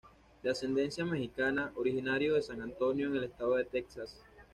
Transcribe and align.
De 0.41 0.49
ascendencia 0.49 1.05
mexicana, 1.05 1.71
originario 1.75 2.33
de 2.33 2.41
San 2.41 2.59
Antonio 2.59 3.05
en 3.09 3.17
el 3.17 3.25
estado 3.25 3.53
de 3.57 3.65
Texas. 3.65 4.17